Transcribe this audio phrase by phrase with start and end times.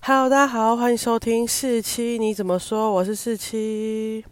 [0.00, 2.90] Hello，大家好，欢迎收听四七，你怎么说？
[2.90, 4.24] 我是四七。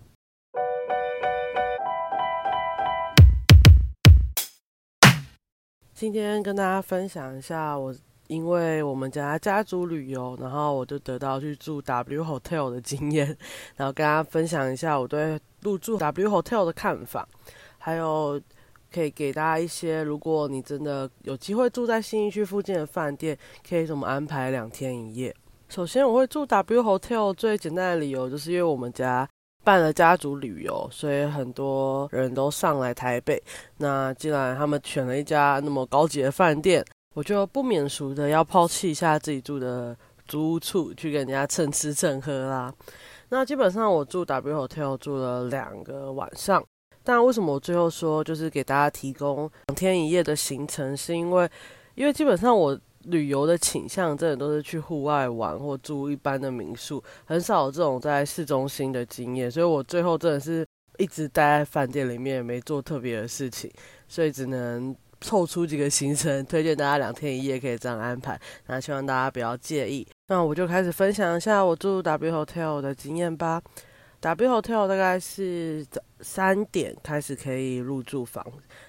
[5.93, 7.95] 今天跟大家分享一下，我
[8.29, 13.37] 因为我们家家族旅游，然后我就得到去住 W Hotel 的经验，
[13.77, 17.29] 然后跟大家分享一下我对入住 W Hotel 的看法，
[17.77, 18.41] 还有
[18.91, 23.37] 可以给大家一些，如果你真的有机会住在新义区附近的饭店，
[23.69, 25.35] 可以怎么安排两天一夜。
[25.69, 29.29] 首先，我会住 W Hotel 最简单的理由，就是因为我们家
[29.65, 33.43] 办了家族旅游，所以很多人都上来台北。
[33.79, 36.85] 那既然他们选了一家那么高级的饭店，
[37.15, 39.95] 我就不免俗的要抛弃一下自己住的
[40.29, 42.73] 租屋处，去跟人家蹭吃蹭喝啦。
[43.29, 46.65] 那基本上我住 W Hotel 住了两个晚上，
[47.03, 51.51] 但为什么我最后说就是给大家提供两天一夜的行程，是因为
[51.97, 52.79] 因为基本上我。
[53.07, 60.67] 旅游的倾向真的都是去户外玩或住一般的民宿，很少有这种在市中心的经验，所以我最后真的是
[60.99, 63.71] 一直待在饭店里面，没做特别的事情，
[64.09, 70.07] 所以只能凑出几个行程，推荐大家两天一夜可以这样安排，那希望大家不要介意。
[70.29, 73.63] 那我就开始分享一下我住 W Hotel 的经验吧。
[74.21, 75.87] W Hotel 大概是
[76.21, 78.45] 三点开始可以入住房。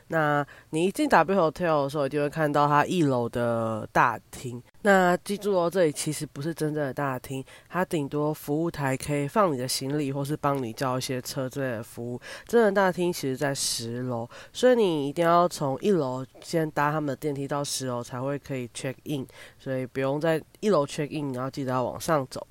[0.10, 4.62] 那你一进 W Hotel 的时候，一定会看到它一楼的大厅。
[4.84, 12.20] 那记住哦，这里其实不是真正的大厅，它顶多服务台可以放你的行李，或是帮你叫一些车之类的服务。
[12.46, 19.28] 真的大厅其实在十楼，所以你一定要从一楼先搭他们的电梯到十楼才会可以 check in，
[19.60, 22.48] 所以不用在一楼 check in，然后记得要往上走。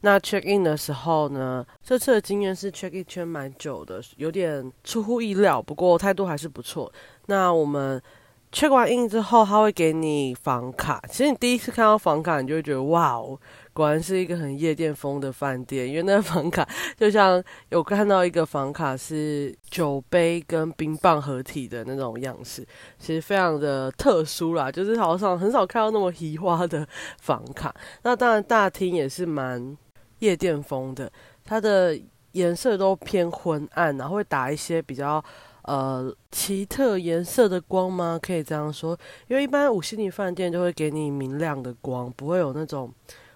[0.00, 6.92] 那 check in 的时候呢，这次的经验是 check in 圈蛮久的，有点出乎意料，不过态度还是不错。
[7.26, 8.00] 那我们
[8.52, 11.02] check 完 in 之后，他会给你房卡。
[11.08, 13.38] 其实你第一次看到房卡，你就会觉得哇哦，
[13.72, 22.66] 果然是一个很夜店风的饭店，因为那个房卡就像有看到一个房卡是酒杯跟冰棒合体的那种样式，
[22.98, 26.86] 其实非常的特殊啦，就是好像很少看到那么奇花的
[27.20, 27.74] 房卡。
[28.02, 29.76] 那当然大厅也是蛮。
[30.20, 31.08] 夜店风的，
[31.44, 31.96] 它的
[32.32, 35.22] 颜色都偏昏暗，然后会打一些比较
[35.62, 38.18] 呃奇特颜色的光吗？
[38.20, 42.92] 可以这样说，因为一般五星级饭店就会给你明亮的光，不会有那种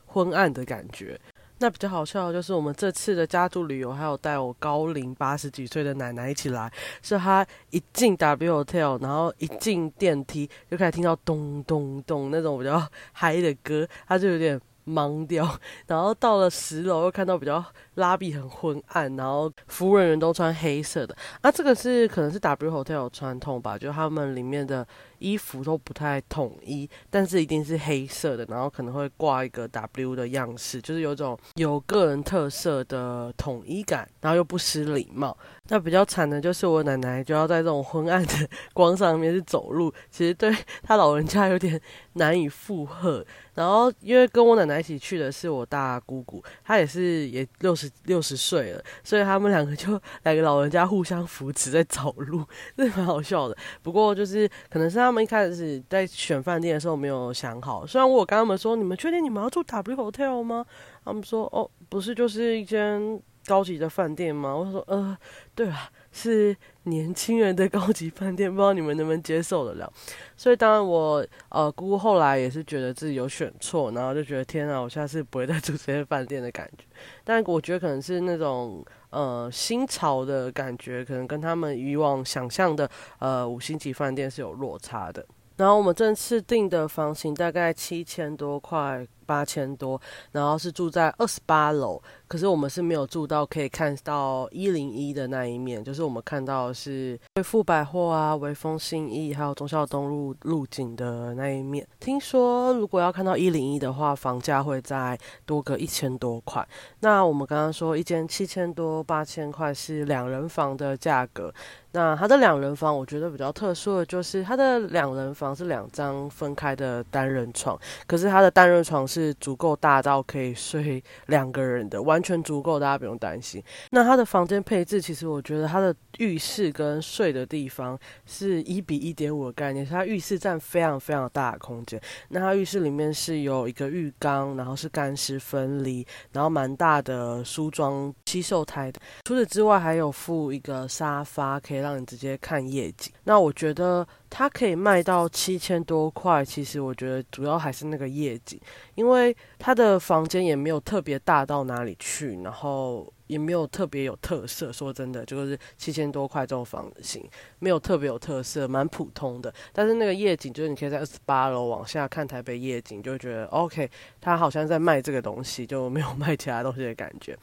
[0.07, 1.19] 昏暗的感觉。
[1.59, 6.71] 那比较好笑的就是我们这次的家族旅游，还有带我高龄八十几岁的奶奶一起来，
[7.03, 14.61] 是她一进 W Hotel，然后一进电梯就开始听到咚咚咚那种比较嗨的歌，她就有点。
[14.85, 15.49] 懵掉，
[15.87, 17.65] 然后到了十楼又看到比较
[17.95, 24.87] 拉比很昏暗，然后服务人员都穿黑色的，啊，这个是可能是 W Hotel 传统吧，就他们里面的
[25.19, 35.37] 衣服都不太统一，但是一定是黑色的，然后可能会挂一个 W 的样式，就是有种有个人特色的统一感，然后又不失礼貌。
[35.69, 41.81] 那比较惨的就是我奶奶就要在这种昏暗的 光上面去走路，其实对她老人家有点
[42.15, 43.25] 难以负荷。
[43.55, 52.45] 然后因为跟我奶奶一起去的是我大姑姑，她也是也六十六十岁了，所以他们两个就两个老人家互相扶持在走路，
[52.77, 53.57] 这蛮好笑的。
[53.83, 60.65] 不过就是可能是他们一开始在选饭店的时候没有想好，虽然我跟他们说你们确定你们要住 W Hotel 吗？
[61.05, 63.21] 他们说哦不是，就是一间。
[63.45, 64.55] 高级的饭店吗？
[64.55, 65.19] 我说，呃，
[65.53, 69.93] 对啊，是年轻人的高级饭店， 不知道你们能不能接受得了。
[70.37, 76.85] 所以，当然我呃姑姑后来也是觉得自己有选错，然后就觉得天啊，我下次不会再住这些饭店的感觉。
[77.25, 82.89] 但我觉得可能是那种呃新潮的感觉，可能跟他们以往想象的
[83.19, 85.25] 呃五星级饭店是有落差的。
[85.59, 89.07] 然后我们这次订的房型大概七千多块。
[89.33, 89.99] 八千多，
[90.33, 91.99] 然后是住在二十八楼，
[92.29, 101.89] 可是我们是没有住到可以看到一零一的那一面，就是我们看到是贵富百货啊、微风信义还有忠孝东路路景的那一面。
[101.99, 106.67] 听说如果要看到一零一的话，房价会再多个一千多块。
[107.01, 111.51] 那我们刚刚说一间七千多、八千块是两人房的价格，
[111.93, 119.22] 那它的两人房我觉得比较特殊的就是它的两人房是两张分开的单人床，可是它的单人床是。
[119.23, 123.63] 是足够大到可以睡 两个人的，完全足够，大家不用担心。
[123.91, 132.01] 那它的房间配置，其实我觉得它的浴室跟睡的地方是一比一点五的概念，它浴室占非常非常大的空间。
[132.29, 139.01] 那它浴室里面是有一个浴缸，然后是干湿分离，然后蛮大的梳妆吸收台的。
[139.25, 143.13] 除此之外，还有附一个沙发，可以让你直接看夜景。
[143.25, 148.59] 那我觉得它可以卖到七千多块，其实我觉得主要还是那个夜景，
[148.95, 154.73] 因为它的房间也没有特别大到哪里去，然后也没有特别有特色。
[154.73, 157.23] 说真的，就是七千多块这种房型，
[157.59, 159.53] 没有特别有特色，蛮普通的。
[159.71, 167.37] 但是那个夜景，就是你可以在二十八楼往下看台北夜景，就觉得 OK，它好像在卖这个东西，就没有卖其他东西的感觉。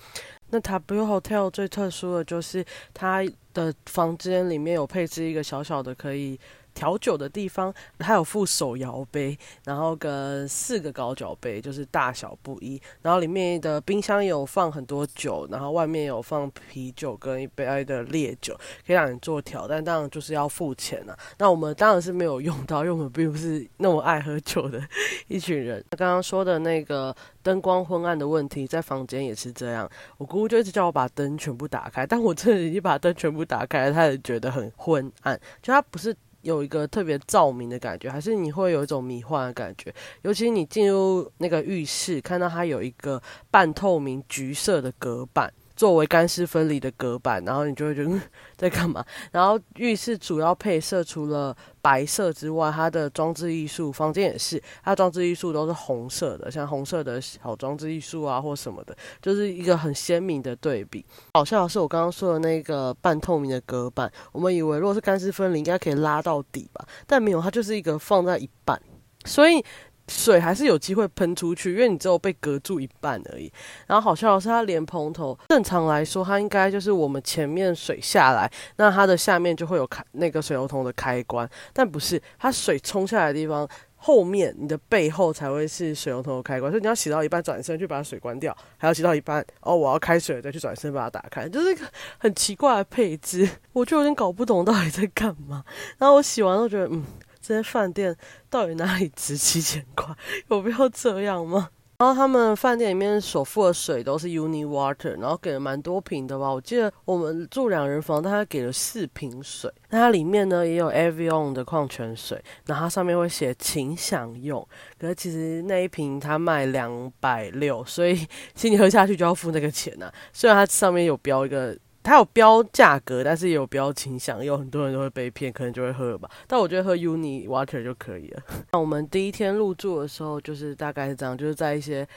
[0.49, 2.65] 那 W Hotel 最特殊的就是
[2.95, 6.39] 它的房间里面有配置一个小小的可以。
[6.79, 12.81] 调酒的地方，它有附手摇杯，然后跟四个高脚杯，就是大小不一。
[13.01, 18.53] 然后里面的冰箱有放很多酒，然后外面有放啤酒跟一杯的烈酒，
[18.87, 19.67] 可以让你做调。
[19.67, 21.19] 但当然就是要付钱啊。
[21.37, 24.81] 那我们当然是没有用到，因为我们并不是那么爱喝酒的
[25.27, 25.83] 一群人。
[25.97, 29.89] 刚刚说的那个灯光昏暗的问题，在房间也是这样。
[30.17, 36.15] 我姑姑就一直叫我把灯全部打开，但我真的已经把灯全部打开了，她也觉得很昏暗，就它不是。
[36.49, 39.93] 有一个特别照明的感觉，还是你会有一种迷幻的感觉。
[40.23, 45.53] 尤其你进入那个浴室，看到它有一个半透明橘色的隔板。
[45.79, 48.19] 作为干湿分离的隔板，然后你就会觉得
[48.57, 49.01] 在干嘛？
[49.31, 61.05] 然后浴室主要配色除了白色之外，它的装置艺术房间也是，它装置艺术都是红色的，像红色的小装置艺术啊或什么的，就是一个很鲜明的对比。
[61.33, 68.77] 好笑的是我刚刚说的那个半透明的隔板，我们以为如果是干湿分离应该可以拉到底吧，但没有，它就是一个放在一半，
[69.23, 69.63] 所以。
[70.09, 73.51] 水还是有机会喷出去，因为你只有被隔住一半而已。
[73.87, 86.71] 然后好笑的是，它连蓬头，正常来说，它应该就是我们前面水下来，那它的下面就会有开那个水龙头的开关，但不是，它水冲下来的地方后面，你的背后才会是水龙头的开关。
[86.71, 91.85] 所以你要洗到一半转身去把水关掉，还要洗到一半哦，我要开水再去转身把它打开，就是一个
[92.17, 95.63] 很奇怪的配置，我就有点搞不懂到底在干嘛。
[95.97, 97.03] 然后我洗完都觉得，嗯。
[97.49, 98.15] 这些饭店
[98.47, 100.15] 到底哪里值七千块？
[100.49, 101.69] 有必要这样吗？
[101.97, 106.47] 然后他们饭店里面所付的水都是 Uni Water，然后给了蛮多瓶的吧。
[106.47, 109.73] 我记得我们住两人房，他给了四瓶水。
[109.89, 114.65] 那它里面呢也有 Avion 的矿泉水，然后它上面会写请享用。
[114.99, 118.15] 可是其实那一瓶它卖两百六，所以
[118.53, 120.09] 其实你喝下去就要付那个钱呐。
[120.31, 121.75] 虽然它上面有标一个。
[122.01, 126.29] 它有标价格，但是也有标倾向，有很多人都会被骗，可能就会喝了吧。
[126.47, 128.41] 但我觉得喝 Uni Water 就可以了。
[128.71, 132.07] 那我们第一天入住的时候，就是大概是这样，就是在一些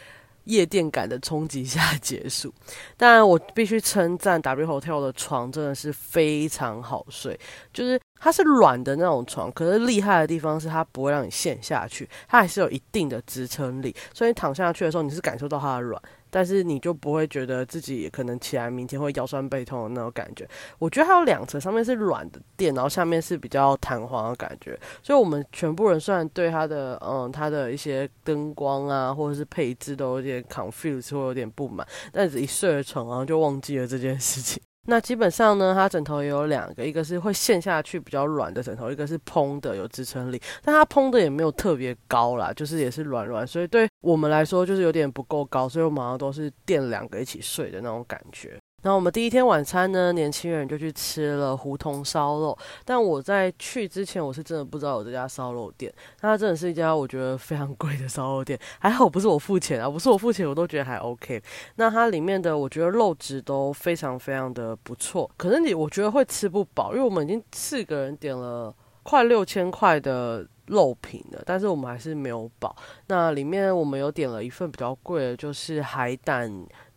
[0.44, 2.52] 夜店感的冲击下结束。
[2.96, 7.38] 当然，我必须称赞 W Hotel 的床真的是非常好睡，
[7.73, 16.00] 就是它是软的那种床，可是厉害的地方是它不会让你陷下去，它还是有一定的支撑力，所以躺下去的时候，你是感受到它的软。
[16.32, 20.49] 但是你就不会觉得自己可能起来明天会腰酸背痛的那种感觉。
[20.79, 24.79] 我觉得它有两层，上面是软的垫，然后下面是比较弹簧的感觉。
[25.02, 34.62] 所以我们全部人虽然对它的嗯它的一些灯光啊或者是配置都有点 confuse 或有点不满，但是一睡了床然后就忘记了这件事情。
[34.87, 40.43] 那基本上呢，它枕头也有两个，一个是会陷下去比较软的枕头，一个是蓬的有支撑力。
[40.62, 48.58] 但它蓬的也没有特别高啦，就是也是软软，所以对我们来说就是有点不够高，所以我们好像都是垫两个一起睡的那种感觉。
[48.82, 52.58] 然后我们第一天晚餐呢，年轻人就去吃了胡同烧肉。
[52.84, 55.93] 但我在去之前，我是真的不知道有这家烧肉店。
[56.20, 58.58] 那它真的是一家我觉得非常贵的烧肉店。
[58.81, 61.43] 还好不是我付钱啊，不是我付钱，我都觉得还 OK。
[61.76, 65.31] 那它里面的我觉得肉质都非常非常的不错。
[65.36, 70.46] 可是你我觉得会吃不饱，因为我们已经四个人点了快六千块的。
[70.67, 72.74] 肉品的，但是我们还是没有饱。
[73.08, 76.51] 那里面我们有点了一份比较贵的，就是海胆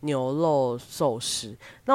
[0.06, 1.54] 牛肉寿司。
[1.84, 1.94] 那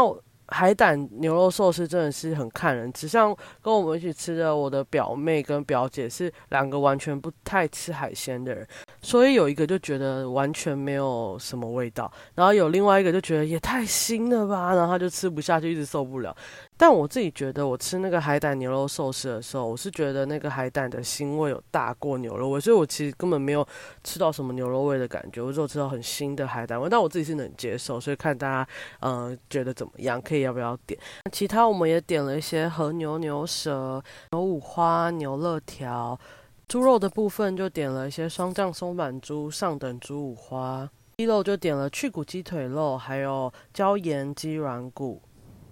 [0.50, 8.68] 海胆牛肉寿司真的是很看人，只像跟我们一起吃的我的表妹跟表姐是两个完全不太吃海鲜的人。
[9.02, 16.36] 所以有一个就觉得完全没有什么味道，然后有另外一个就觉得也太腥了吧，然后他就吃不下去，一直受不了。
[16.78, 23.68] 但我自己觉得，我吃那个海胆牛肉寿司的时候，我是觉得那个海胆的腥味有大过牛肉味，所以我其实根本没有
[24.04, 26.88] 吃到什么牛肉味的感觉，我只有吃到很腥的海胆味。
[26.90, 28.68] 但我自己是能接受，所以看大家
[29.02, 31.00] 嗯觉得怎么样，可以要不要点？
[31.32, 36.20] 其他我们也点了一些和牛牛舌、牛五花、牛肋条。
[36.72, 40.88] 猪肉的部分就点了一些双酱松板猪、上等猪五花；
[41.18, 45.20] 鸡肉就点了去骨鸡腿肉，还有椒盐鸡软骨；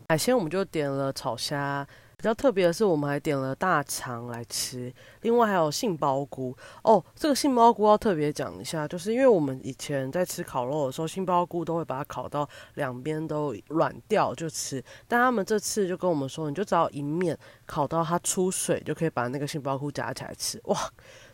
[0.10, 1.88] 海鲜我们就点了炒虾。
[2.20, 7.02] 比较特别的是，我们还点了大肠来吃，另外还有杏鲍菇哦。
[7.16, 20.60] 这个杏鲍菇要特别讲一下，就是因为我们以前在吃烤肉的时候，杏鲍菇都会把它烤到两边都软掉就吃，但他们这次就跟我们说，你就只要一面烤到它出水，就可以把那个杏鲍菇夹起来吃。
[20.66, 20.78] 哇，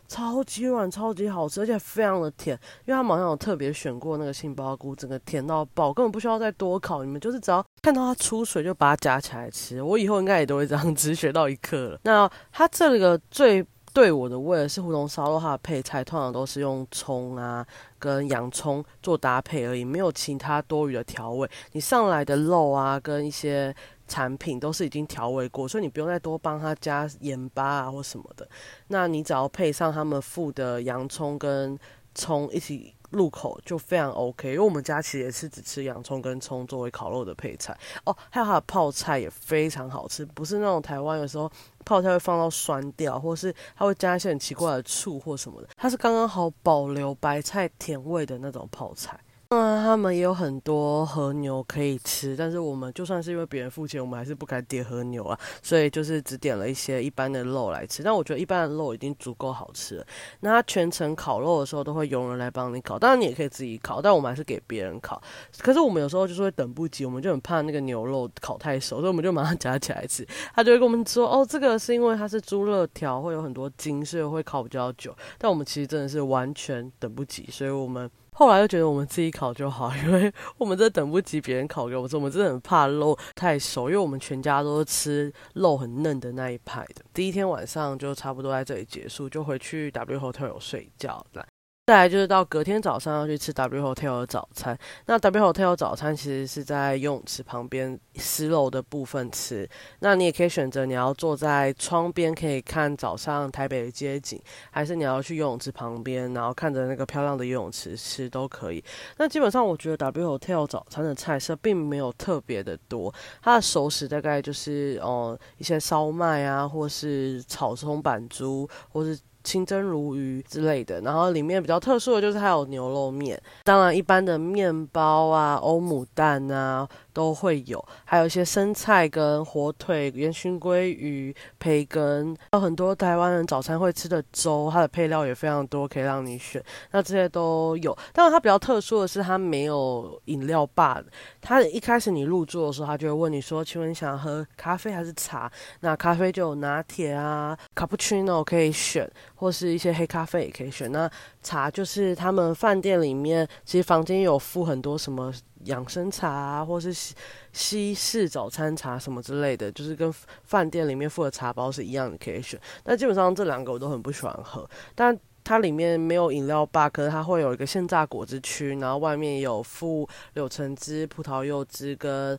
[0.08, 2.58] 超级软，超级好吃，而且非常的甜。
[2.84, 7.04] 因为他好像有特别选过那个杏鲍菇，整个甜到爆，根本不需要再多烤。
[7.04, 9.82] 你们就是只要看到它出水就把它夹起来吃。
[9.82, 12.00] 我以后应该也都会这样子，学到一课了。
[12.04, 17.66] 那它这个最对我的味是胡同烧肉，它的配菜通常都是用葱啊
[17.98, 21.48] 跟洋葱做搭配而已，没有其他多余的调味。
[21.72, 23.74] 你上来的肉啊跟一些。
[24.08, 28.48] 产品都是已经调味过，所以你不用再多帮他加盐巴啊或什么的。
[28.88, 31.78] 那你只要配上他们附的洋葱跟
[32.14, 34.48] 葱一起入口，就非常 OK。
[34.48, 38.16] 因为我们家其实也是只吃洋葱跟葱作为烤肉的配菜哦。
[38.30, 41.50] 还有它的泡菜也非常好吃，不是那种台湾有时候
[41.84, 49.18] 泡菜会放到酸掉，或是它会加一些很奇怪的醋或什么的，它是刚刚好保留白菜甜味的那种泡菜。
[49.50, 58.02] 嗯，他们也有很多和牛可以吃，但是我们就算是因为别人付钱，我们还是不敢点和牛啊，所以就是只点了一些一般的肉来吃。
[58.02, 60.06] 但我觉得一般的肉已经足够好吃了。
[60.40, 65.22] 那他全程烤肉的时候都会有人来帮你烤，当然你也可以自己烤，但我们还是给别人烤。
[65.58, 70.26] 可是我们有时候就是会等不及，我们就很怕那个牛肉烤太熟，所以我们就马上夹起来吃。
[70.56, 78.10] 他就会跟我们说：“哦，这个是因为它是猪肋条，会有很多筋，所以会烤比较久。”但我们其实真的是完全等不及，所以我们。
[78.38, 87.02] 后来又觉得我们自己烤就好， 因为我们真等不及别人烤给我们吃，我们真的很怕肉太熟，因为我们全家都是吃肉很嫩的那一派的。
[87.14, 91.46] 第一天晚上就差不多在这里结束，就回去 W Hotel 睡觉了。
[91.86, 94.76] 再来就是到隔天早上要去吃 W Hotel 的早餐。
[95.06, 99.70] 那 W Hotel 早餐其实是在游泳池旁边十楼的部分吃。
[100.00, 108.82] 那你也可以选择你要坐在窗边可以看早上台北的街景，还是你要去游泳池旁边，然后看着那个漂亮的游泳池吃都可以。
[109.18, 119.16] 那基本上我觉得 W Hotel 早餐的菜色并没有特别的多，它的熟食大概就是哦一些烧麦啊，或是炒葱板猪，或是。
[119.46, 126.86] 清蒸鲈鱼之类的，然后里面比较特殊的就是还有牛肉面，当然一般的面包啊、欧姆蛋啊。
[127.16, 136.62] 都会有，还有一些生菜跟火腿、烟熏鲑鱼、培根，有很多台湾人早餐会吃的粥，它的配料也非常多，可以让你选。
[136.90, 141.02] 那这些都有，但是它比较特殊的是，它没有饮料吧。
[141.40, 145.50] 它一开始你入座的时候，他就会问你说：“请问你想喝咖啡还是茶？”
[145.80, 150.90] 那咖啡就有拿铁啊、卡布奇诺可以选，或是一些黑咖啡也可以选。
[150.90, 151.08] 那
[151.42, 155.32] 茶就是他们饭店里面，其实房间有附很多什么。
[155.64, 157.12] 养生茶啊，或是西
[157.52, 160.14] 西式早餐茶什么之类的，就是跟
[160.44, 162.60] 饭店里面附的茶包是一样的，可以选。
[162.84, 172.38] 但基本上这两个我都很不喜欢喝，但它里面没有饮料吧，可是它会有一个现榨果汁区，然后外面有附柳橙汁、葡萄柚汁跟。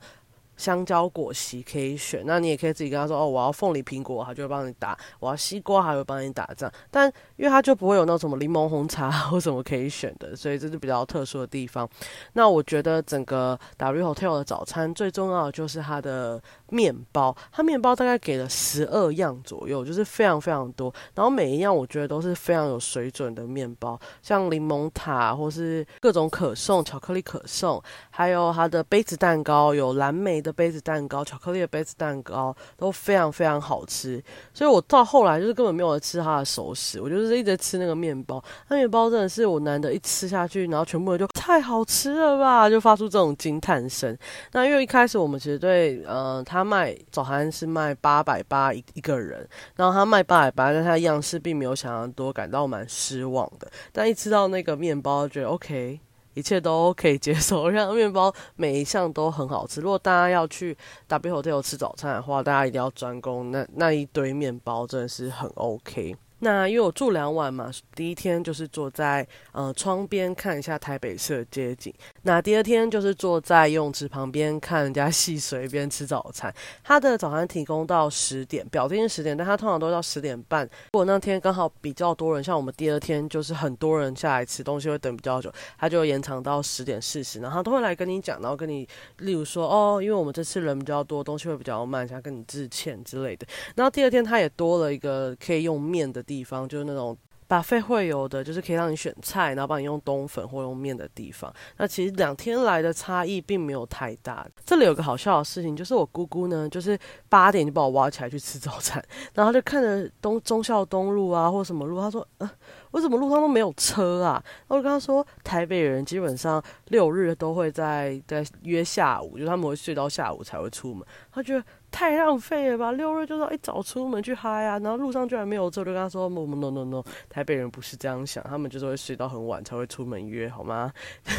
[0.58, 6.74] 香蕉果昔可以选，那你也可以自己跟他说哦，我要凤梨苹果，他就会帮你打；我要西瓜，还会帮你打这样。
[6.90, 11.88] 但因为他就不会有那什么柠檬红茶或什么可以选的，所以这是比较特殊的地方。
[12.34, 20.92] 那我觉得整个 W Hotel 的早餐最重要的就是它的面包，它面包大概给了十二样左右，就是非常非常多。
[21.14, 30.42] 然后每一样我觉得都是非常有水准的面包，像柠檬塔或是各种可颂、巧克力可颂，还有它的杯子蛋糕，有蓝莓。
[30.48, 34.24] 的杯子蛋糕，巧克力的杯子蛋糕都非常非常好吃，
[34.54, 38.44] 所以我到后来就是根本没有吃它的熟食，我就是一直吃那个面包。
[38.70, 44.18] 那面包真的是我难得一吃下去，然后全部人就太好吃了吧，就发出这种惊叹声。
[44.54, 53.70] 那因为一开始我们其实对，呃，他卖早餐是卖八百八一一个人，然后他卖八百八，但他样式并没有想象多，感到蛮失望的。
[53.92, 56.00] 但一吃到那个面包，觉得 OK。
[56.38, 59.82] 一切都可以接受，让面包每一项都很好吃。
[59.82, 60.77] 如果大家要去
[61.08, 66.15] W Hotel 吃早餐的话，大家一定要专攻那那一堆面包，真的是很 OK。
[66.39, 71.91] 那因为我住两晚嘛，第一天就是坐在呃窗边看一下台北市的街景。
[72.27, 76.53] 那第二天就是坐在游泳池旁边看人家戏水边吃早餐。
[76.84, 80.63] 他的早餐提供到十点，表定十点，但他通常都到十点半。
[80.65, 88.88] 如果那天刚好比较多人，像我们第二天就是很多人下来吃东西会等比较久，他就延长到十点四十，然后他都会来跟你讲，然后跟你
[89.19, 93.48] 例如说哦，因为我们这次人比较多，东西会比较慢，想跟你致歉之类的。
[93.75, 96.22] 然后第二天他也多了一个可以用面的。
[96.27, 97.17] 地方就是那种
[97.48, 101.51] 把费会有的，就是可以让你选菜，然后帮你用冬粉或用面的地方。
[101.77, 104.46] 那其实两天来的差异并没有太大。
[104.66, 106.98] 这里有个好笑的事情，就是我姑姑呢，就是
[107.30, 112.50] 八点就把我挖起来去吃早餐， 然后就看着东忠孝东路啊或什么路，她说：“呃，
[112.92, 114.44] 为什么路上都没有车啊？
[114.68, 121.06] 然后我跟他说，台北人基本上六日都会在在约下午，就他们会睡到下午才会出门。
[121.32, 130.91] 他觉得太浪费了吧，六日就是一早出门去嗨啊，然后路上居然没有车，就跟他说，no no no no，no 台北人不是这样想，他们就是会睡到很晚才会出门约，好吗？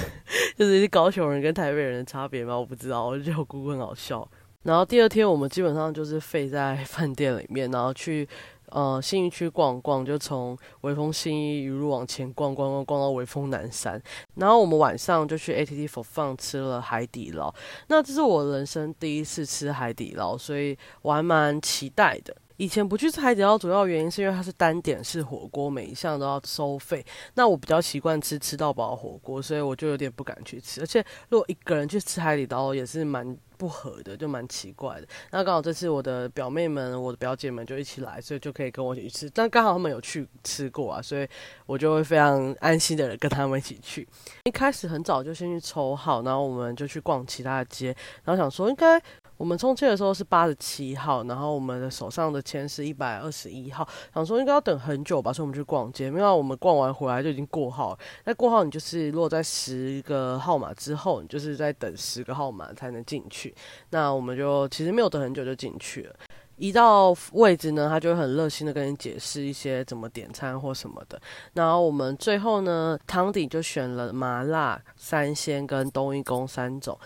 [0.56, 2.58] 就是高雄人跟台北人的差别吗？
[2.58, 4.28] 我不知道，我觉得我姑姑很好笑。
[4.64, 8.28] 然后第二天我们基本上就是废在饭店里面，然后去
[8.70, 14.00] 呃信义区逛逛，就从微风信义一路往前逛逛逛逛到微风南山。
[14.34, 17.54] 然后我们晚上就去 ATT for Fun 吃了海底捞。
[17.88, 22.36] 那这是我人生第一次吃海底捞，所以我还蛮期待的。
[22.58, 27.04] 以前不去吃海底捞，主要原因是因为它是单点式火锅，每一项都要收费。
[27.34, 30.80] 那我比较习惯吃吃到饱火锅，所以我就有点不敢去吃。
[30.82, 33.36] 而且如果一个人去吃海底捞，也是蛮。
[33.58, 39.30] 不合的就蛮奇怪的，那刚好这次我的表妹们、我的表姐们就一起来，所以就可以跟我一起吃。
[39.30, 41.26] 但刚好他们有去吃过啊，所以
[41.66, 44.06] 我就会非常安心的跟他们一起去。
[44.44, 47.86] 一开始很早就先去抽号，然后我们就去逛其他的街，
[48.22, 49.02] 然后想说应该。
[49.38, 56.10] 我们充气的时候是八十七号，然后我们的手上的签是一百二十一号，想说应该要等很久吧，所以我们去逛街。
[56.10, 57.96] 没有，我们逛完回来就已经过号。
[58.24, 63.54] 那过号你就是落在十个号码之后，你就是在等十个号码才能进去。
[63.90, 66.14] 那我们就其实没有等很久就进去了。
[66.56, 71.16] 一到位置呢，他就很热心的跟你解释一些怎么点餐或什么的。
[71.52, 76.98] 然后我们最后呢，汤底就选了麻辣、三鲜跟冬阴功三种。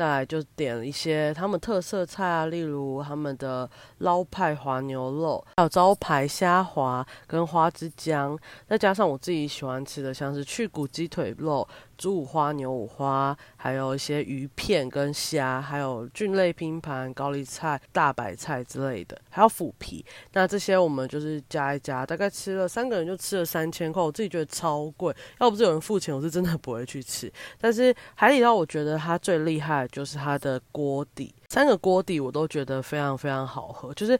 [0.00, 11.68] 再来就点了一些他们特色菜啊，例如他们的捞派滑牛肉，还有招牌虾滑跟花枝姜，再加上我自己喜欢吃的，像是去骨鸡腿肉。
[11.98, 20.02] 猪五花、牛五花，还有一些鱼片跟虾，还有菌类拼盘、高丽菜、大白菜之类的，还有腐皮。
[20.32, 25.14] 那这些我们就是加一加，大概吃了三个人就吃了三千块，我自己觉得超贵。
[25.40, 27.30] 要不是有人付钱，我是真的不会去吃。
[27.60, 34.18] 但是海底捞，我觉得它最厉害就是它的锅底，三个锅底我都觉得非常非常好喝，就是。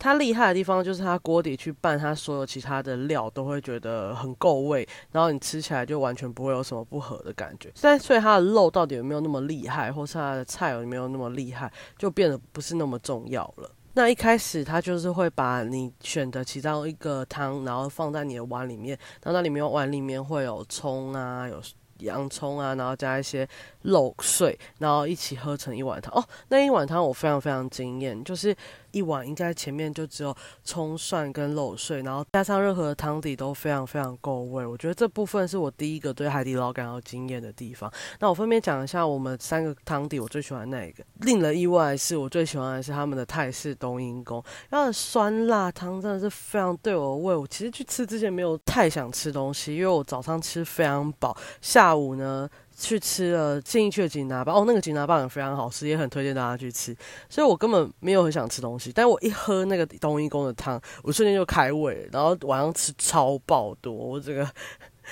[0.00, 7.70] 它厉害的地方就是它锅底去拌它所有其他的料都会觉得很够味，然后你吃起来就完全不会有什么不合的感觉。
[7.82, 13.70] 但所以它的肉到底有没有那么厉害，或是它的菜有没有那么厉害，就变得不是那么重要了。
[13.92, 21.60] 那一开始它就是会把你选的其中一个汤，然后放在你的碗里面，然后那里面碗里面会有葱啊，有。
[22.00, 23.46] 洋葱啊，然后加一些
[23.82, 26.18] 肉碎，然后一起喝成一碗汤。
[26.18, 28.56] 哦，那一碗汤我非常非常惊艳，就是
[28.92, 34.64] 一碗应该前面就只有葱蒜跟肉碎，然后加上任何的汤底都非常非常够味。
[34.66, 37.90] 我觉得这部分是我第一个对海底捞感到惊艳的地方。
[38.18, 41.04] 那我分别讲一下我们三个汤底，我最喜欢哪一个？
[41.20, 47.34] 令人意外的是，我最喜欢的是他们的泰式冬阴功，它的酸辣汤真的是非常对我的胃。
[47.34, 52.48] 我其实去吃之前没有太想吃东西，因为我早上吃非常饱，下午呢，
[52.80, 56.96] 去吃了建议去的锦拿棒哦，那个锦拿棒也非常好吃，也很推荐大家去吃。
[57.28, 64.48] 所以我根本没有很想吃东西，但我一喝那个冬阴功的汤，我瞬间就开胃，然后晚上吃超爆多，我这个。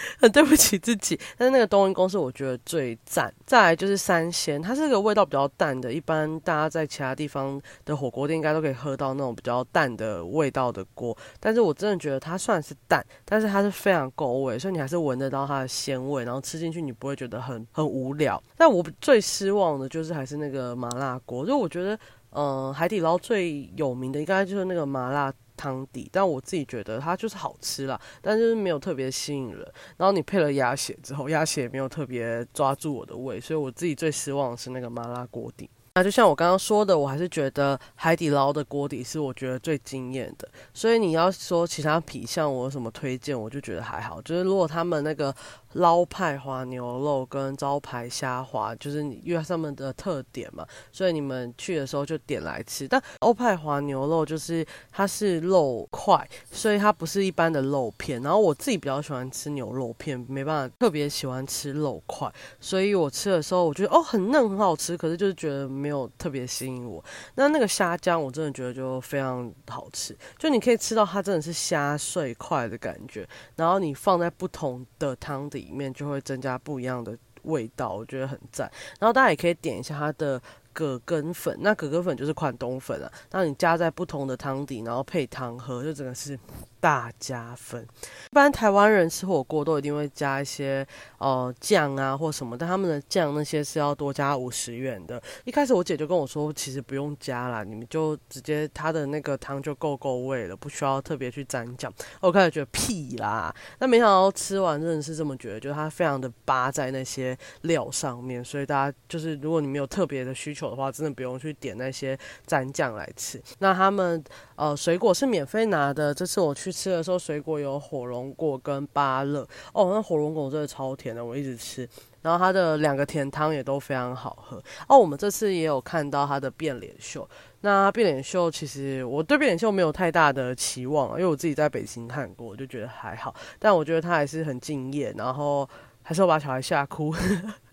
[0.21, 3.33] 很对不起自己，但是那个冬阴功是我觉得最赞。
[3.47, 18.43] 再来就是三鲜，它是个味道比较淡的，一般大家在其他地方的火锅店应该都可以喝到那种比较淡的味道的锅，但是我真的觉得它算是淡，但是它是非常够味，所以你还是闻得到它的鲜味，然后吃进去你不会觉得很很无聊。
[18.57, 21.99] 但我最失望的就是还是那个麻辣锅，就我觉得，
[22.31, 25.33] 嗯，海底捞最有名的应该就是那个麻辣。
[25.59, 29.61] 汤底，但我自己觉得它就是好吃啦，但就是没有特别吸引人。
[29.97, 35.69] 然后你配了鸭血之后，鸭血也没有特别抓住我的胃，所以我自己最失望的是那个麻辣锅底。
[35.95, 40.49] 那就像我刚刚说的，我还是觉得海底捞的锅底是我觉得最惊艳的。
[40.73, 44.23] 所以你要说其他品相我有什么推荐，我就觉得还好。
[44.23, 45.35] 就是如果他们那个。
[45.75, 52.89] 捞派滑牛肉跟招牌虾滑，就是因为他们的特点嘛，所以你们去的时候就点来吃。
[52.89, 58.23] 但欧派滑牛肉就是它是肉块，所以它不是一般的肉片。
[58.23, 67.05] 然后我自己比较喜欢吃牛肉片，没办法特别喜欢吃肉块，所以我吃的时候我觉得哦很嫩很好吃，可是就是觉得没有特别吸引我。
[67.35, 75.58] 那那个虾浆我真的觉得就非常好吃，就你可以吃到它真的是虾碎块的感觉，然后你放在不同的汤底。
[75.59, 78.71] 里面就会增加不一样的味道，我觉得很赞。
[79.01, 80.41] 然后大家也可以点一下它的
[80.79, 86.39] 葛根粉，那葛根粉就是款冬粉啊，那你加在不同的汤底，然后配汤喝，就整个是。
[86.81, 87.83] 大加分。
[87.83, 90.87] 一般台湾人吃火锅都一定会加一些
[91.19, 95.21] 呃酱啊或什么，但他们的酱那些是要多加五十元的。
[95.45, 101.93] 一开始我姐就跟我说，其实不用加啦，你们就直接它的那个汤就够够味了，不需要特别去沾酱。
[102.21, 113.43] 我开始觉得屁啦，但没想到吃完真的是这么觉得，就是它非常的扒在那些料上面，所以大家就是如果你没有特别的需求的话，真的不用去点那些蘸酱来吃。
[113.59, 114.23] 那他们
[114.57, 116.73] 呃水果是免费拿的，这次我去。
[116.79, 119.41] 吃的时候，水果有火龙果跟芭乐
[119.73, 121.89] 哦，那火龙果真的超甜的，我一直吃。
[122.23, 124.97] 然后它的两个甜汤也都非常好喝哦。
[124.97, 127.29] 我们这次也有看到它的变脸秀，
[127.63, 133.35] 那变脸秀其实我对变脸秀没有太大的期望，因为我自己在北京看过，我就觉得还好。
[133.59, 135.69] 但我觉得他还是很敬业，然后
[136.03, 137.13] 还是要把小孩吓哭。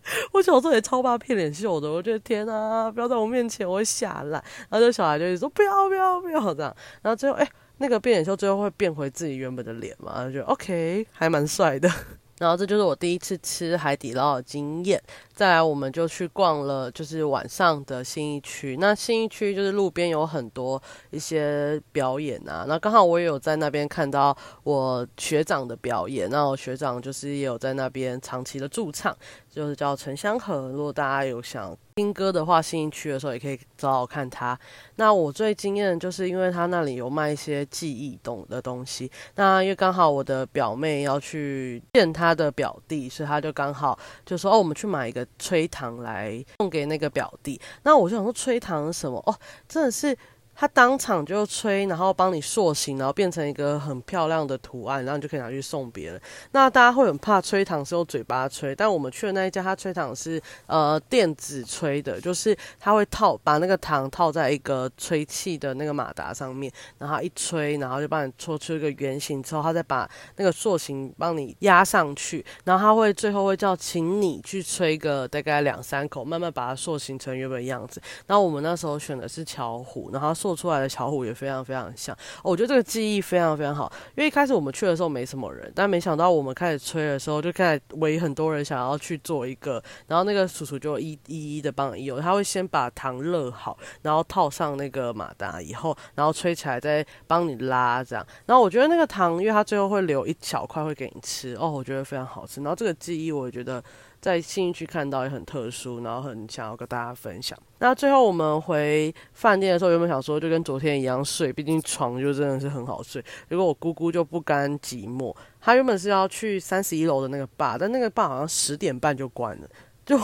[0.33, 4.43] 我小时候也超怕变脸秀的，我觉得天啊，不要在我面前，我会吓烂。
[4.69, 7.47] 然后就小孩就一直说不要不要不要这样，然后最后哎。
[7.77, 10.13] 那个变脸秀最后会变回自己原本的脸嘛？
[10.15, 11.91] 然后就 OK，还蛮帅的。
[12.39, 14.97] 然后这就是我第一次吃海底捞的经验。
[15.35, 18.77] 再来，我们就去逛了，就是晚上的新一区。
[18.79, 22.63] 那新一区就是路边有很多一些表演啊。
[22.69, 26.29] 那刚好我也有在那边看到我学长的表演。
[26.29, 29.13] 那我学长就是也有在那边长期的驻唱，
[29.49, 30.69] 就是叫陈香河。
[30.69, 34.57] 如果大家有想听歌的话，新一区的时候也可以找找看他。
[34.95, 39.11] 那我最惊艳的就是因为他那里有卖一些记忆懂的东西。
[39.35, 50.17] 那因为刚好我的表妹要去见他的表弟，所以他就刚好就说：“哦，我们去买一个。”吹糖来送给那个表弟，那我就想说吹糖什么哦，真的是。
[50.57, 56.21] 他当场就吹，然后帮你塑形，然后变成一个很漂亮的图案，然后你就可以拿去送别人。
[56.53, 78.01] 那大家会很怕吹糖是用嘴巴吹，但我们去的那一家，他吹糖是呃电子吹的，就是他会套把那个糖套在一个吹气的那个马达上面，然后一吹，然后就帮你搓出一个圆形之后，他再把那个塑形帮你压上去，然后他会最后会叫请你去吹个大概两三口，慢慢把它塑形成原本样子。
[78.25, 80.33] 然后我们那时候选的是巧虎，然后。
[80.45, 83.91] 做出来的巧虎也非常非常像，我觉得这个记忆非常非常好。
[84.15, 89.81] 因为一开始我们去的时候没什么人，但没想到我们开始吹的时候，就开始围很多人想要去做一个。
[90.05, 98.23] 然后那个叔叔就一一一的帮你用，他会先把糖热好，然后套上那个马达以后，然后吹起来再帮你拉这样。
[98.45, 102.61] 然后我觉得那个糖，因为它最后会留一小块会给你吃哦，我觉得非常好吃。
[102.61, 103.83] 然后这个记忆，我觉得。
[104.25, 107.55] 在新区看到也很特殊，然后很想要跟大家分享。
[107.77, 113.23] 那最后我们回饭店的时候，原本想说就跟昨天一样睡，毕竟床就真的是很好睡。
[113.47, 119.69] 结果我姑姑就不甘寂寞，她原本是要去三十一楼的那个坝，但那个坝好像十点半就关了。
[120.03, 120.17] 就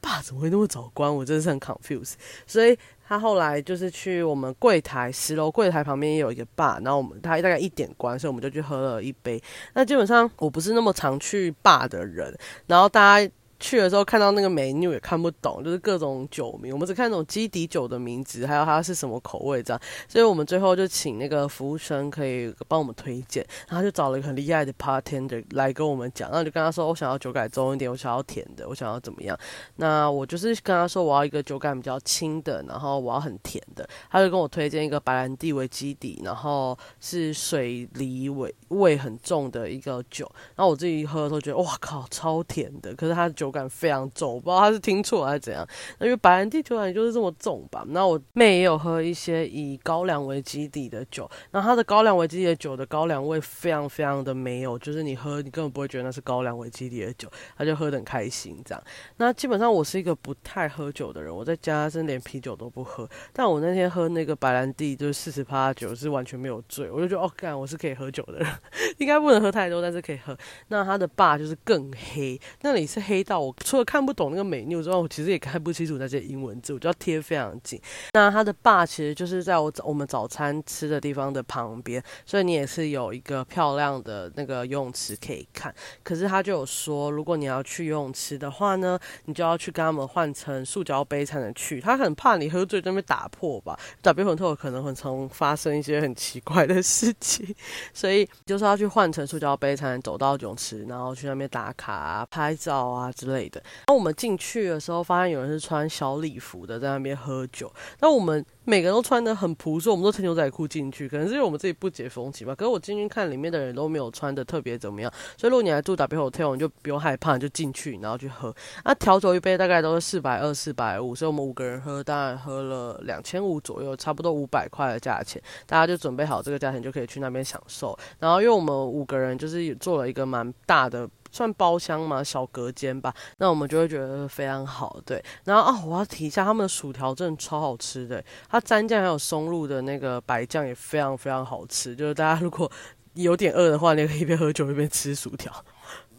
[0.00, 1.14] 坝怎么会那么早关？
[1.14, 2.14] 我真的是很 confused。
[2.48, 9.40] 所以她后来就是去我们柜台十楼柜台旁边也有一个坝，然后我们他大概一点关，所以我们就去喝了一杯。
[9.74, 12.36] 那基本上我不是那么常去坝的人，
[12.66, 13.32] 然后大家。
[13.64, 19.80] 去的时候看到那个美女也看不懂，就是各种酒名，我们只看那种基底酒的名字，还有它是什么口味这样。
[20.06, 29.34] 所以我们最后就请那个服务生可以帮我们推荐，然后就找了一个很厉害的 bartender 来跟我们讲，然后就跟他说我想要酒感重一点，我想要甜的，我想要怎么样。
[29.76, 33.88] 那我就是跟他说我要一个酒感比较轻的，然后我要很甜的。
[34.10, 40.30] 他就跟我推荐一个白兰地为基底，然后是水梨味味很重的一个酒。
[40.54, 43.53] 然后我自己喝的时候觉得哇靠，超甜的，可是它的酒。
[43.54, 45.66] 感非常重，我不知道他是听错还是怎样。
[45.98, 47.84] 那因为白兰地酒感就是这么重吧。
[47.88, 58.84] 那我妹也有喝一些以高粱为基底的酒，那它的高粱为基底的酒的高粱味非常非常的没有，就是你喝你根本不会觉得那是高粱为基底的酒，他就喝得很开心这样。
[59.18, 63.08] 那基本上我是一个不太喝酒的人，我在家是连啤酒都不喝。
[63.32, 68.48] 但我那天喝那个白兰地就是四十趴酒是完全没有醉，我就觉得哦，干我是可以喝酒的人，
[68.98, 70.36] 应该不能喝太多，但是可以喝。
[70.68, 73.43] 那它的坝就是更黑，那里是黑到。
[73.44, 77.80] 我除了看不懂那个美妞之外，我其实也看不清楚那些英文字，我就要贴非常近。
[78.12, 85.74] 那他的坝其实就是在我我们早餐吃的地方的旁边，所以你也是有一个漂亮的那个游泳池可以看。
[86.02, 91.80] 可是他就有说，如果你要去游泳池的话呢，你就要去跟他们换成塑胶杯才能去。
[91.80, 97.54] 他很怕你喝醉那边打破吧，打杯混透可能很常发生一些很奇怪的事情，
[97.92, 103.10] 所以就是要去换成塑胶杯才能走到泳池，然后去那边打卡啊、拍照啊。
[103.24, 103.62] 之类的。
[103.86, 107.72] 那我们进去的时候，发现有人是穿小礼服的，在那边喝酒。
[108.00, 112.54] 那我们每个人都穿的很朴素，我们都穿牛仔裤进去，可能是因为我们自己不解风情吧。
[112.54, 118.54] 可是我进去看里面的人都没有穿的特别怎么样，所以如果你来住 W Hotel，你就不用害怕，就进去然后去喝。
[118.84, 127.96] 那调酒一杯大概都是四百二、四百五，所以我们五个人喝，当然喝了两千五左右，差不多五百块的价钱，大家就准备好这个价钱就可以去那边享受。
[128.18, 131.08] 然后因为我们五个人就是做了一个蛮大的。
[131.34, 135.20] 算包厢嘛，小隔间吧，那我们就会觉得非常好，对。
[135.42, 141.96] 然后啊，我要提一下，他们的薯条真的超好吃的，它蘸酱还有松露的那个白酱也非常非常好吃。
[141.96, 142.70] 就是大家如果
[143.14, 145.52] 有点饿的话，你可以一边喝酒一边吃薯条。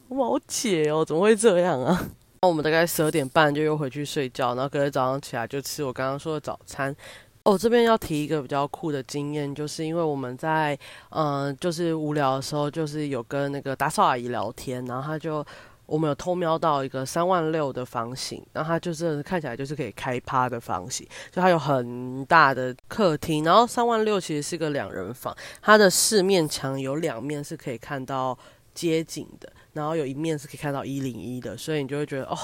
[0.10, 2.08] 好解哦，怎么会这样啊？
[2.42, 6.94] 那我们大概十二点半就又回去睡觉，然后隔天早上起来就吃我刚刚说的早餐。
[7.46, 10.76] 哦，这边要提一个比较酷的经验，就是因为我们在
[11.10, 15.46] 嗯，就是无聊的时候，就是有跟那个打扫阿姨聊天，然后他就
[15.86, 25.32] 我们有偷瞄到一个三万六的房型，然后它就是看起来就是可以开趴的房型，就它有很大的客厅，然后三万六其实是个两人房，
[25.62, 28.36] 它的四面墙有两面是可以看到
[28.74, 32.36] 街景的，然后有一面是可以看到一零一的，所以你就会觉得哦。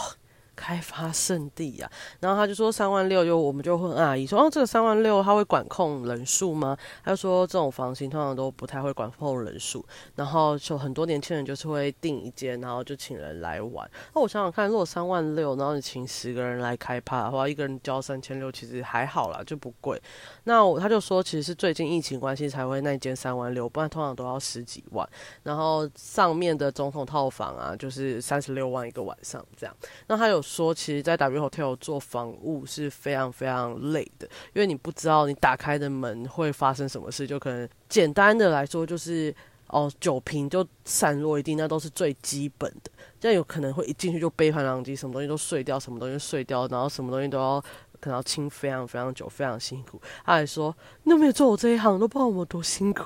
[0.62, 6.78] 开发圣地呀，然后他就说三万六，就我们就问阿姨说，哦，这个三万六他会管控人数吗？
[7.04, 9.84] 他就说这种房型通常都不太会管控人数，
[10.15, 13.89] 然后就很多年轻人就是会订一间，然后就请人来玩。
[14.13, 20.00] 那我想想看，如果三万六，然后你请十个人来开趴的话，一个人交三千六，其实还好啦，就不贵。
[20.43, 25.10] 那他就说，其实是最近疫情关系才会那间三万六，不然通常都要十几万。
[25.41, 29.76] 然后上面的总统套房啊，就是三十六万一个晚上这样。
[30.06, 30.39] 那他有。
[30.52, 37.26] 说，其实，在 W Hotel 做房务是非常非常累的，因为你不知道你打开的门会发生什么事。
[37.26, 39.34] 就可能简单的来说，就是
[39.68, 42.92] 哦，酒瓶就散落一地，那都是最基本的。
[43.18, 47.62] 这样有可能会一进去就杯盘狼藉，什么东西都碎掉，什么东西碎掉，然后什么东西都要
[48.02, 50.02] 可能要清非常非常久，非常辛苦。
[50.26, 53.06] 他还说，你都没有做我这一行，都不知道我多辛苦。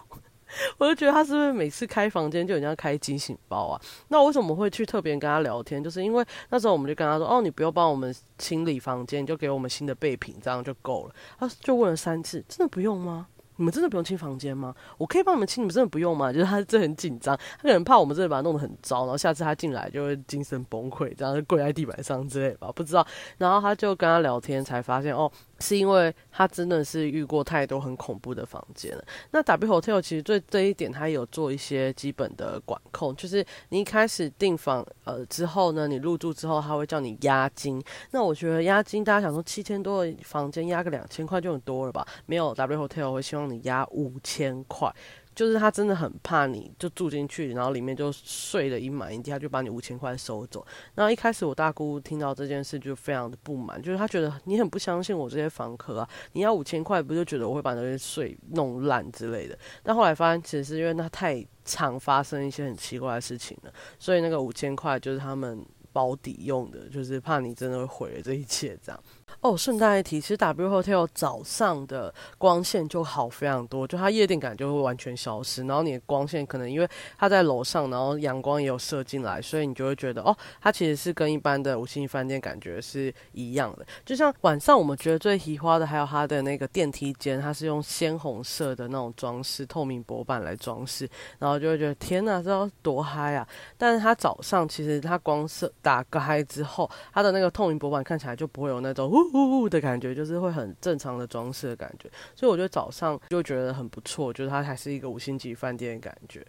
[0.78, 3.82] 我就觉得他是不是每次开房间就人家开惊醒包啊？
[4.10, 5.84] 那为什么会去特别跟他聊天？
[5.84, 13.28] 就是因为那时候我们就跟他说：“哦，你不用帮我们清理房间，你就给我们新的备品，这样就够了。”他就问了三次：“真的不用吗？
[13.58, 14.76] 你们真的不用清房间吗？
[14.98, 23.08] 我可以帮你们清，你们真的不用吗？”就是他这很紧张，他可能怕我们这里把它弄得很糟，然后下次他进来就会精神崩溃，这样跪在地板上之类吧，不知道。
[23.38, 25.32] 然后他就跟他聊天，才发现哦。
[25.60, 29.04] 是因为他真的是遇过太多很恐怖的房间了。
[29.32, 37.82] 那 W Hotel 其实对这一点，他有做一些基本的管控，就是你一开始订房呃之后呢，你入住之后，他会叫你押金。
[38.12, 42.06] 那我觉得押金，大家想说七千多的房间押个两千块就很多了吧？
[42.26, 44.94] 没有 W Hotel 会希望你押五千块。
[45.36, 50.66] 就是他真的很怕你，就住进去，然后里面就睡得一满一地，他就把你五千块收走。
[50.96, 59.58] 然后一开始我大姑听到这件事就非常的不满，就是他觉得你很不相信我这些房客啊，你要五千块不就觉得我会把那些睡弄烂之类的。
[59.84, 69.04] 但后来发现其实是因为他太常发生一些很奇怪的事情了，所以那个五千块就是他们保底用的，就是怕你真的会毁了这一切这样。
[69.46, 75.64] 哦，顺带一提，其实 W Hotel 早上的光线就好非常多，就它夜店感就会完全消失。
[75.66, 83.86] 然后你的光线可能因为它在楼上，然后阳光也有射进来，所以你就会觉得哦，它其实是跟一般的五星级饭店感觉是一样的。
[84.04, 93.48] 就像晚上我们觉得最奇花的，还有它的那个电梯间，它是用鲜红色的那种装饰，透明薄板来装饰，然后就会觉得天哪，这要多嗨啊！
[93.78, 99.08] 但是它早上其实它光色打开之后，它的那个透明薄板看起来就不会有那种。
[99.08, 106.46] 呜呜的感觉，就是会很正常的装饰的感觉，所以我觉得早上就觉得很不错，就是它还是一个五星级饭店的感觉。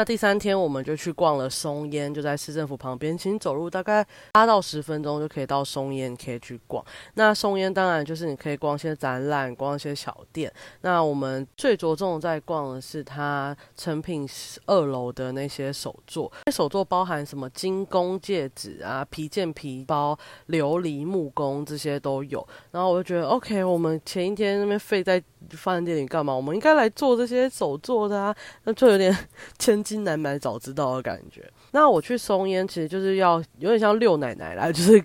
[0.00, 6.82] 那第三天我们就去逛了松烟，就在市政府旁边，其实走路大概八到十分钟就可以到松烟，可以去逛。
[7.16, 10.50] 那松烟当然就是你可以逛一些展览，逛一些小店。
[10.80, 14.26] 那我们最着重在逛的是它成品
[14.64, 22.48] 二楼的那些手作，那手作包含什么金工戒指啊、皮件皮包、琉璃木工这些都有。
[22.70, 26.34] 然后我就觉得，OK，我们前一天那边废在饭店里干嘛？
[26.34, 28.34] 我们应该来做这些手作的啊，
[28.64, 29.14] 那就有点
[29.58, 29.84] 千。
[29.90, 31.50] 金难买早知道的感觉。
[31.72, 35.02] 那我去松烟，其实就是要有点像遛奶奶来， 就是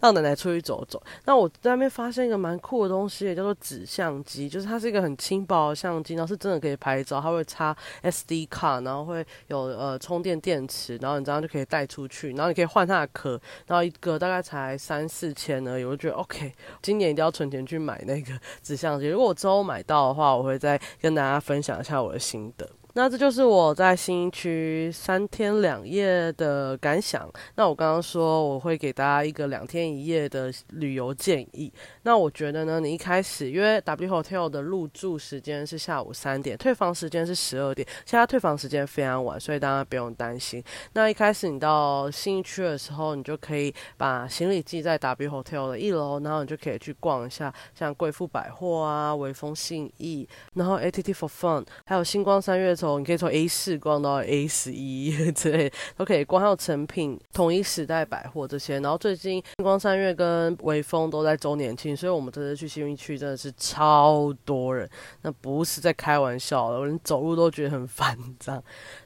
[0.00, 1.02] 让奶奶出去走走。
[1.24, 7.20] 那我在那边发现一个蛮酷的东西，也叫做纸相机，就是它是一个很轻薄的相机，然后是真的可以拍照。
[7.20, 12.32] 它会插 SD 卡，然后会有呃充电电池，然后你这样就可以带出去。
[12.32, 15.84] 然后你可以换它的壳，然后一个大概才三四千而已。
[15.84, 19.06] 我就觉得 OK，今年一定要存钱去买那个纸相机。
[19.06, 22.68] 如果我之后买到的话，我会再跟大家分享一下我的心得。
[22.96, 27.28] 那这就是我在新一区三天两夜的感想。
[27.56, 31.72] 那我刚刚说我会给大家一个两天一夜的旅游建议。
[32.04, 40.62] 那我觉得呢，你一开始因为 W Hotel 的入住时间是下午三点，退房时间是十二点，现在退房时间非常晚，所以大家不用担心。
[40.92, 52.76] 那一开始你到新一区的时候，你就可以把行李寄在 W Hotel 的一楼，然后你就可以去逛一下，像贵妇百货啊、微风信义，然后 ATT for Fun，还有星光三月。
[52.84, 58.78] 从你可以从 A 四逛到 A 十一 之类都可以逛，还有成品、统一时代百货这些。
[58.80, 64.86] 然后最近星光三月跟微风都在周年庆，所以我们这次去新运区真的是超多人，
[65.22, 68.62] 那不是在开玩笑的，我连走路都觉得很烦躁。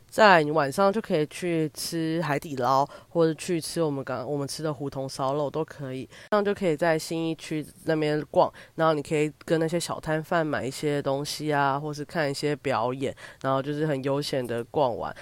[0.08, 6.08] 在你晚上就可以去吃海底捞，或者去吃我们刚我们吃的胡同烧肉都可以。
[6.30, 15.14] 这样就可以在新一区那边逛，然后你可以跟那些小摊贩买一些东西啊，或是看一些表演，然后就是很悠闲的逛完。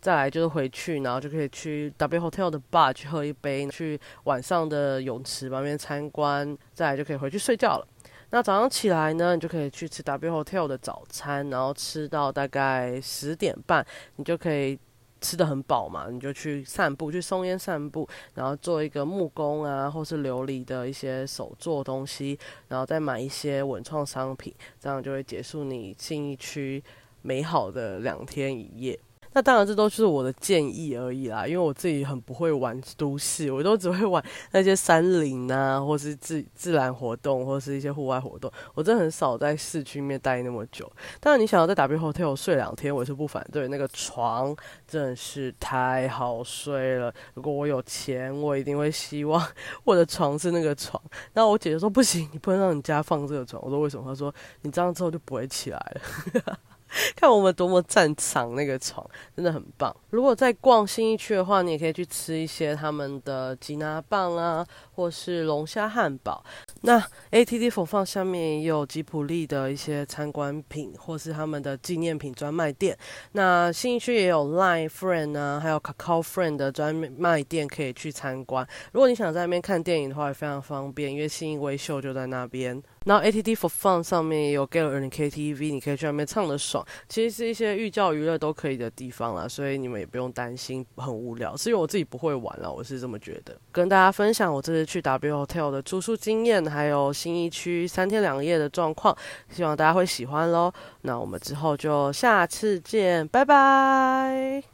[0.00, 7.86] 再来就是回去，然后就可以去 W Hotel 的 bar 去喝一杯，去晚上的泳池旁边参观，再来就可以回去睡觉了。
[8.32, 13.84] 那早上起来呢，你就可以去吃 W Hotel 的早餐，然后吃到大概十点半，
[14.16, 14.78] 你就可以
[15.20, 22.38] 吃的很饱嘛，你就去散步，去松烟散步，然后做一个木工啊，或是琉璃的一些手作东西，
[22.68, 26.82] 然后再买一些文创商品，这样就会结束你信义区
[27.22, 28.98] 美好的两天一夜。
[29.32, 38.50] 那当然，这都是我的建议而已啦，因为我自己很不会玩都市，我都只会玩那些山林啊，或是自自然活动，或是一些户外活动。
[38.74, 40.90] 我真的很少在市区面待那么久。
[41.20, 43.68] 当然，你想要在 W Hotel 睡两天，我是不反对。
[43.68, 44.54] 那个床
[44.88, 47.14] 真的是太好睡了。
[47.34, 49.40] 如果我有钱，我一定会希望
[49.84, 51.00] 我的床是那个床。
[51.34, 53.62] 那我姐姐说不行，你不能让你家放这个床。
[53.64, 54.04] 我说为什么？
[54.04, 56.58] 她说你这样之后就不会起来了。
[57.16, 59.04] 看我们多么擅长那个床，
[59.36, 59.94] 真的很棒。
[60.10, 64.66] 如果在逛新一区的话，你也可以去吃一些他们的吉拿棒啊，
[65.00, 66.44] 或是龙虾汉堡。
[66.82, 72.94] 那 ATT 否放下面也有吉普力的一些参观品，或是他们的纪念品专卖店。
[73.32, 78.66] 那新一区也有 Line Friend 啊，还有 Kakao Friend 的专卖店可以去参观。
[78.92, 82.82] 如果你想在那边看电影的话，也非常方便，因为新一微秀就在那边。
[83.06, 86.86] 然后 ATT for Fun 上面也有 Gallery KTV，你可以去那边唱的爽。
[87.08, 91.56] 其实是一些寓教于乐都可以的地方啦，所以你们也不用担心很无聊。
[91.56, 93.58] 是因为我自己不会玩了，我是这么觉得。
[93.72, 99.16] 跟大家分享我这次去 W HOTEL 的住宿经验，还有新一区三天两夜的状况，
[99.48, 100.74] 希望大家会喜欢咯。
[101.02, 104.64] 那我们之后就下次见，拜拜。